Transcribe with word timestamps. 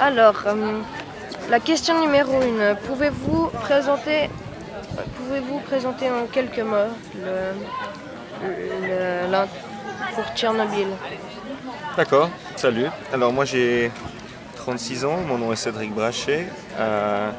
Alors, 0.00 0.34
euh, 0.46 0.78
la 1.50 1.60
question 1.60 2.00
numéro 2.00 2.32
une. 2.42 2.76
Pouvez-vous 2.86 3.48
présenter, 3.60 4.30
pouvez-vous 5.16 5.58
présenter 5.60 6.10
en 6.10 6.26
quelques 6.26 6.60
mots 6.60 6.92
le, 7.16 7.52
le- 8.46 9.30
l'in- 9.30 9.48
pour 10.14 10.24
Tchernobyl? 10.34 10.88
D'accord, 11.96 12.30
salut. 12.56 12.86
Alors 13.12 13.32
moi 13.32 13.44
j'ai 13.44 13.90
36 14.56 15.04
ans, 15.04 15.18
mon 15.26 15.38
nom 15.38 15.52
est 15.52 15.56
Cédric 15.56 15.92
Brachet. 15.92 16.46
Euh, 16.78 17.30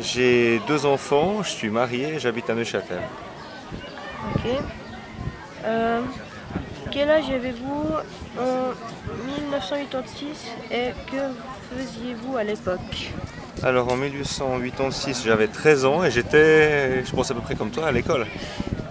j'ai 0.00 0.60
deux 0.66 0.86
enfants, 0.86 1.42
je 1.42 1.50
suis 1.50 1.68
marié 1.70 2.14
et 2.14 2.18
j'habite 2.18 2.48
à 2.48 2.54
Neuchâtel. 2.54 3.00
Ok. 4.34 4.50
Euh, 5.64 6.00
quel 6.90 7.10
âge 7.10 7.30
avez-vous 7.30 7.86
en 8.38 8.72
1986 9.40 10.26
et 10.70 10.90
que 11.10 11.76
faisiez-vous 11.76 12.36
à 12.36 12.44
l'époque 12.44 13.12
Alors 13.62 13.92
en 13.92 13.96
1886 13.96 15.22
j'avais 15.24 15.48
13 15.48 15.84
ans 15.84 16.04
et 16.04 16.10
j'étais, 16.10 17.04
je 17.04 17.10
pense 17.12 17.30
à 17.30 17.34
peu 17.34 17.40
près 17.40 17.54
comme 17.54 17.70
toi, 17.70 17.86
à 17.86 17.92
l'école. 17.92 18.26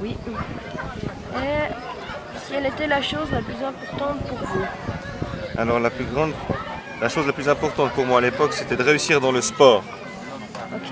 Oui. 0.01 0.15
Et 1.37 1.71
quelle 2.49 2.65
était 2.65 2.87
la 2.87 3.01
chose 3.01 3.29
la 3.31 3.41
plus 3.41 3.63
importante 3.63 4.19
pour 4.27 4.37
vous 4.37 4.65
Alors 5.57 5.79
la 5.79 5.89
plus 5.89 6.05
grande, 6.05 6.33
la 7.01 7.09
chose 7.09 7.25
la 7.27 7.33
plus 7.33 7.49
importante 7.49 7.91
pour 7.91 8.05
moi 8.05 8.19
à 8.19 8.21
l'époque 8.21 8.53
c'était 8.53 8.75
de 8.75 8.83
réussir 8.83 9.19
dans 9.21 9.31
le 9.31 9.41
sport. 9.41 9.83
Ok. 10.75 10.91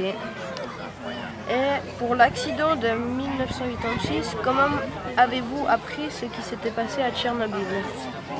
Et 1.50 1.90
pour 2.00 2.16
l'accident 2.16 2.76
de 2.76 2.88
1986, 3.38 4.36
comment 4.44 4.70
avez-vous 5.18 5.66
appris 5.68 6.04
ce 6.12 6.26
qui 6.26 6.42
s'était 6.42 6.70
passé 6.70 7.02
à 7.02 7.12
Tchernobyl? 7.12 7.56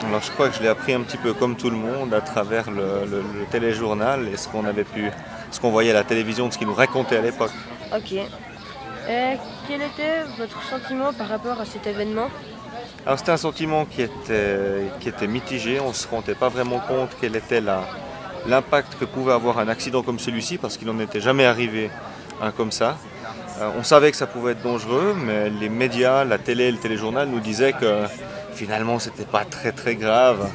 Alors 0.06 0.22
je 0.22 0.32
crois 0.32 0.50
que 0.50 0.56
je 0.56 0.62
l'ai 0.62 0.68
appris 0.70 0.94
un 0.94 1.02
petit 1.02 1.18
peu 1.18 1.34
comme 1.34 1.56
tout 1.56 1.70
le 1.70 1.76
monde 1.78 2.14
à 2.14 2.22
travers 2.22 2.70
le, 2.70 3.06
le- 3.10 3.24
le 3.40 3.46
téléjournal 3.50 4.28
et 4.28 4.38
ce 4.38 4.48
qu'on 4.48 4.66
avait 4.66 4.84
pu, 4.84 5.10
ce 5.52 5.60
qu'on 5.60 5.72
voyait 5.72 5.92
à 5.92 5.96
la 5.96 6.04
télévision, 6.04 6.48
de 6.48 6.54
ce 6.54 6.58
qu'ils 6.58 6.68
nous 6.68 6.74
racontaient 6.76 7.18
à 7.18 7.22
l'époque. 7.22 7.52
Ok. 7.96 8.12
Et 8.14 9.38
quel 9.68 9.82
était 9.82 10.24
votre 10.38 10.62
sentiment 10.64 11.12
par 11.14 11.28
rapport 11.28 11.60
à 11.60 11.66
cet 11.66 11.88
événement? 11.88 12.30
Alors 13.06 13.18
c'était 13.18 13.32
un 13.32 13.38
sentiment 13.38 13.86
qui 13.86 14.04
était, 14.04 14.84
qui 15.00 15.10
était 15.10 15.28
mitigé, 15.28 15.80
on 15.80 15.90
ne 15.90 15.94
se 15.94 16.08
rendait 16.08 16.36
pas 16.36 16.50
vraiment 16.50 16.80
compte 16.80 17.10
quel 17.20 17.36
était 17.36 17.62
la- 17.62 17.84
l'impact 18.48 18.96
que 19.00 19.06
pouvait 19.06 19.34
avoir 19.34 19.58
un 19.60 19.68
accident 19.70 20.04
comme 20.04 20.20
celui-ci 20.20 20.58
parce 20.58 20.78
qu'il 20.78 20.88
n'en 20.88 21.00
était 21.00 21.22
jamais 21.22 21.46
arrivé 21.46 21.90
un 22.42 22.52
comme 22.52 22.72
ça. 22.72 22.98
Euh, 23.62 23.70
on 23.78 23.84
savait 23.84 24.12
que 24.12 24.18
ça 24.18 24.28
pouvait 24.28 24.54
être 24.54 24.64
dangereux, 24.64 25.16
mais 25.18 25.50
les 25.50 25.70
médias, 25.70 26.24
la 26.24 26.38
télé, 26.38 26.72
le 26.72 26.78
téléjournal 26.78 27.28
nous 27.28 27.40
disaient 27.40 27.74
que 27.74 28.04
finalement 28.54 29.00
c'était 29.00 29.26
pas 29.26 29.46
très 29.46 29.72
très 29.72 29.96
grave 29.96 30.48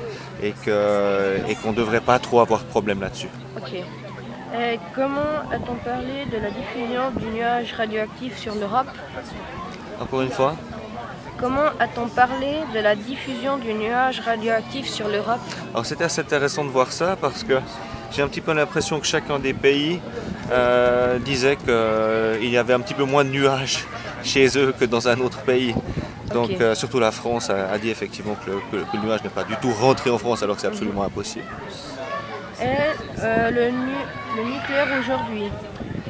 et 0.43 0.53
que- 0.65 1.39
et 1.49 1.55
qu'on 1.57 1.71
ne 1.71 1.77
devrait 1.77 2.01
pas 2.01 2.19
trop 2.19 2.41
avoir 2.41 2.61
de 2.61 2.67
problème 2.67 3.01
là-dessus. 3.01 3.29
Ok. 3.57 3.73
Et 3.75 4.79
comment 4.95 5.35
a-t-on 5.53 5.75
parlé 5.85 6.25
de 6.33 6.39
la 6.39 6.51
diffusion 6.51 7.11
du 7.17 7.27
nuage 7.37 7.73
radioactif 7.77 8.37
sur 8.39 8.55
l'Europe? 8.55 8.87
Encore 10.01 10.23
une 10.23 10.31
fois 10.31 10.55
Comment 11.39 11.69
a-t-on 11.79 12.09
parlé 12.09 12.53
de 12.75 12.81
la 12.81 12.97
diffusion 12.97 13.59
du 13.59 13.73
nuage 13.73 14.19
radioactif 14.21 14.89
sur 14.89 15.07
l'Europe? 15.07 15.39
Alors 15.73 15.87
c'était 15.87 16.03
assez 16.05 16.21
intéressant 16.23 16.65
de 16.65 16.71
voir 16.71 16.91
ça 16.91 17.15
parce 17.21 17.45
que 17.45 17.61
j'ai 18.13 18.23
un 18.23 18.29
petit 18.29 18.41
peu 18.41 18.53
l'impression 18.53 19.01
que 19.01 19.07
chacun 19.07 19.39
des 19.39 19.53
pays 19.53 20.01
euh, 20.51 21.19
disait 21.19 21.57
qu'il 21.57 22.51
y 22.51 22.57
avait 22.57 22.73
un 22.75 22.81
petit 22.81 22.95
peu 22.95 23.05
moins 23.05 23.25
de 23.25 23.31
nuages 23.31 23.85
chez 24.23 24.47
eux 24.59 24.75
que 24.79 24.85
dans 24.85 25.09
un 25.09 25.19
autre 25.21 25.39
pays. 25.43 25.75
Donc 26.33 26.51
euh, 26.61 26.75
surtout 26.75 27.01
la 27.01 27.11
France 27.13 27.49
a, 27.51 27.71
a 27.71 27.79
dit 27.79 27.91
effectivement 27.91 28.35
que 28.45 28.51
le, 28.51 28.57
que- 28.71 28.85
que 28.91 28.97
le 28.97 29.03
nuage 29.03 29.23
n'est 29.25 29.31
pas 29.31 29.45
du 29.45 29.57
tout 29.57 29.71
rentré 29.73 30.11
en 30.11 30.19
France 30.19 30.43
alors 30.43 30.57
que 30.57 30.61
c'est 30.63 30.69
absolument 30.69 31.03
impossible. 31.05 31.47
Et 32.61 32.65
euh, 33.21 33.51
le, 33.51 33.71
nu- 33.71 34.05
le 34.37 34.43
nucléaire 34.45 34.89
aujourd'hui 35.01 35.45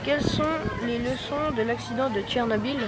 Quelles 0.05 0.23
sont 0.23 0.43
les 0.87 0.99
leçons 0.99 1.53
de 1.57 1.63
l'accident 1.63 2.09
de 2.11 2.21
Tchernobyl? 2.23 2.79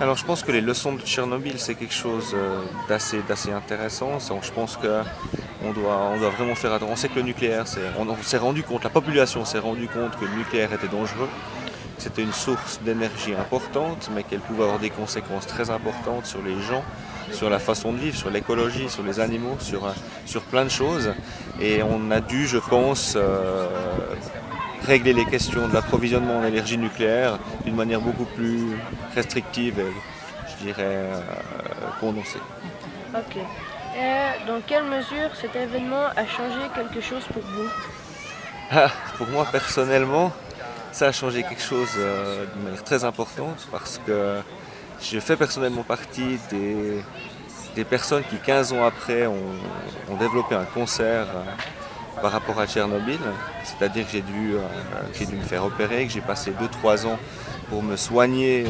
Alors 0.00 0.16
je 0.16 0.24
pense 0.24 0.42
que 0.42 0.52
les 0.52 0.60
leçons 0.60 0.92
de 0.94 1.00
Tchernobyl 1.00 1.54
c'est 1.58 1.74
quelque 1.74 1.94
chose 1.94 2.32
euh, 2.34 2.60
d'assez 2.88 3.52
intéressant. 3.52 4.18
Je 4.42 4.52
pense 4.52 4.76
que 4.76 5.00
on 5.64 5.72
doit, 5.72 6.30
vraiment 6.30 6.54
faire 6.54 6.72
attention. 6.72 6.92
On 6.92 6.96
sait 6.96 7.08
que 7.08 7.16
le 7.16 7.22
nucléaire, 7.22 7.64
on, 7.98 8.22
s'est 8.22 8.38
rendu 8.38 8.62
compte, 8.62 8.84
la 8.84 8.90
population 8.90 9.44
s'est 9.44 9.58
rendu 9.58 9.88
compte 9.88 10.16
que 10.18 10.24
le 10.24 10.36
nucléaire 10.36 10.72
était 10.72 10.88
dangereux, 10.88 11.28
que 11.96 12.02
c'était 12.02 12.22
une 12.22 12.32
source 12.32 12.80
d'énergie 12.82 13.34
importante, 13.34 14.10
mais 14.14 14.22
qu'elle 14.22 14.40
pouvait 14.40 14.64
avoir 14.64 14.78
des 14.78 14.90
conséquences 14.90 15.46
très 15.46 15.70
importantes 15.70 16.26
sur 16.26 16.42
les 16.42 16.60
gens, 16.60 16.84
sur 17.32 17.50
la 17.50 17.58
façon 17.58 17.92
de 17.92 17.98
vivre, 17.98 18.16
sur 18.16 18.30
l'écologie, 18.30 18.88
sur 18.88 19.02
les 19.02 19.20
animaux, 19.20 19.56
sur, 19.60 20.42
plein 20.42 20.64
de 20.64 20.70
choses. 20.70 21.12
Et 21.60 21.82
on 21.82 22.10
a 22.10 22.20
dû, 22.20 22.46
je 22.46 22.58
pense, 22.58 23.14
euh, 23.16 23.66
régler 24.84 25.12
les 25.12 25.24
questions 25.24 25.68
de 25.68 25.74
l'approvisionnement 25.74 26.38
en 26.38 26.44
énergie 26.44 26.78
nucléaire 26.78 27.38
d'une 27.64 27.74
manière 27.74 28.00
beaucoup 28.00 28.26
plus 28.36 28.76
restrictive 29.14 29.80
et, 29.80 29.92
je 30.50 30.64
dirais, 30.64 30.84
euh, 30.84 31.20
condensée. 32.00 32.40
Et 33.96 34.46
dans 34.46 34.60
quelle 34.66 34.84
mesure 34.84 35.30
cet 35.40 35.56
événement 35.56 36.06
a 36.14 36.26
changé 36.26 36.60
quelque 36.74 37.00
chose 37.00 37.24
pour 37.32 37.42
vous 37.42 37.68
Ah, 38.70 38.90
pour 39.16 39.26
moi 39.28 39.46
personnellement, 39.50 40.32
ça 40.92 41.06
a 41.06 41.12
changé 41.12 41.42
quelque 41.42 41.62
chose 41.62 41.88
euh, 41.96 42.44
de 42.44 42.62
manière 42.62 42.84
très 42.84 43.04
importante 43.04 43.66
parce 43.72 43.98
que 44.06 44.40
je 45.00 45.18
fais 45.18 45.36
personnellement 45.36 45.82
partie 45.82 46.38
des, 46.50 47.02
des 47.74 47.84
personnes 47.84 48.22
qui 48.24 48.36
15 48.36 48.74
ans 48.74 48.84
après 48.84 49.26
ont, 49.26 49.54
ont 50.10 50.16
développé 50.16 50.54
un 50.54 50.66
cancer 50.66 51.26
euh, 51.26 52.20
par 52.20 52.32
rapport 52.32 52.60
à 52.60 52.66
Tchernobyl. 52.66 53.20
C'est-à-dire 53.64 54.04
que 54.04 54.12
j'ai 54.12 54.20
dû, 54.20 54.56
euh, 54.56 54.58
j'ai 55.14 55.24
dû 55.24 55.36
me 55.36 55.42
faire 55.42 55.64
opérer, 55.64 56.06
que 56.06 56.12
j'ai 56.12 56.20
passé 56.20 56.52
2-3 56.84 57.06
ans 57.06 57.18
pour 57.70 57.82
me 57.82 57.96
soigner, 57.96 58.66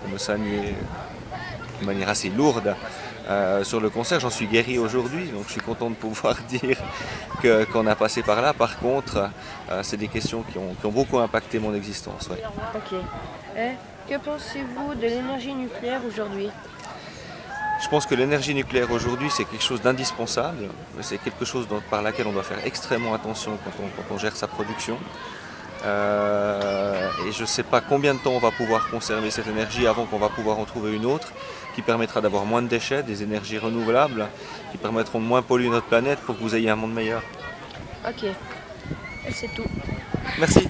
pour 0.00 0.10
me 0.10 0.18
soigner 0.18 0.74
de 1.80 1.86
manière 1.86 2.08
assez 2.08 2.28
lourde 2.28 2.74
euh, 3.30 3.64
sur 3.64 3.80
le 3.80 3.88
cancer. 3.90 4.20
J'en 4.20 4.30
suis 4.30 4.46
guéri 4.46 4.78
aujourd'hui, 4.78 5.26
donc 5.28 5.44
je 5.46 5.52
suis 5.52 5.60
content 5.60 5.88
de 5.88 5.94
pouvoir 5.94 6.34
dire 6.48 6.76
que- 7.42 7.64
qu'on 7.64 7.86
a 7.86 7.94
passé 7.94 8.22
par 8.22 8.42
là. 8.42 8.52
Par 8.52 8.78
contre, 8.78 9.30
euh, 9.70 9.80
c'est 9.82 9.96
des 9.96 10.08
questions 10.08 10.42
qui 10.42 10.58
ont, 10.58 10.74
qui 10.78 10.84
ont 10.86 10.90
beaucoup 10.92 11.18
impacté 11.18 11.58
mon 11.58 11.72
existence. 11.74 12.28
ouais. 12.28 12.42
Ok. 12.74 12.98
Et 13.56 13.70
que 14.12 14.18
pensez-vous 14.18 14.94
de 14.94 15.02
l'énergie 15.02 15.54
nucléaire 15.54 16.00
aujourd'hui? 16.06 16.50
Je 17.82 17.88
pense 17.88 18.04
que 18.04 18.14
l'énergie 18.14 18.54
nucléaire 18.54 18.90
aujourd'hui, 18.90 19.30
c'est 19.30 19.44
quelque 19.44 19.64
chose 19.64 19.80
d'indispensable. 19.80 20.68
C'est 21.00 21.16
quelque 21.16 21.46
chose 21.46 21.66
par 21.88 22.02
laquelle 22.02 22.26
on 22.26 22.32
doit 22.32 22.42
faire 22.42 22.58
extrêmement 22.66 23.14
attention 23.14 23.52
quand 23.64 23.70
on, 23.82 23.86
quand 23.96 24.14
on 24.14 24.18
gère 24.18 24.36
sa 24.36 24.46
production. 24.46 24.98
Euh, 25.84 27.08
et 27.26 27.32
je 27.32 27.42
ne 27.42 27.46
sais 27.46 27.62
pas 27.62 27.80
combien 27.80 28.14
de 28.14 28.18
temps 28.18 28.32
on 28.32 28.38
va 28.38 28.50
pouvoir 28.50 28.88
conserver 28.90 29.30
cette 29.30 29.46
énergie 29.46 29.86
avant 29.86 30.04
qu'on 30.04 30.18
va 30.18 30.28
pouvoir 30.28 30.58
en 30.58 30.64
trouver 30.64 30.94
une 30.94 31.06
autre 31.06 31.32
qui 31.74 31.82
permettra 31.82 32.20
d'avoir 32.20 32.44
moins 32.44 32.62
de 32.62 32.68
déchets, 32.68 33.02
des 33.02 33.22
énergies 33.22 33.58
renouvelables, 33.58 34.28
qui 34.72 34.78
permettront 34.78 35.20
de 35.20 35.24
moins 35.24 35.42
polluer 35.42 35.68
notre 35.68 35.86
planète 35.86 36.18
pour 36.20 36.36
que 36.36 36.42
vous 36.42 36.54
ayez 36.54 36.70
un 36.70 36.76
monde 36.76 36.92
meilleur. 36.92 37.22
Ok. 38.06 38.26
C'est 39.32 39.54
tout. 39.54 39.64
Merci. 40.38 40.66